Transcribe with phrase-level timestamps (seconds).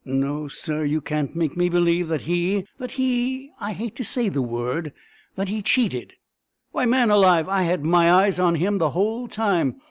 [0.03, 4.29] No, sir, you can't make me believe that he that he I hate to say
[4.29, 4.93] the word
[5.35, 6.15] that he cheated.
[6.71, 7.47] Why, man alive!
[7.47, 9.75] I had my eyes on him the whole time.